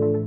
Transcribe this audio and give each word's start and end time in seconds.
Thank 0.00 0.26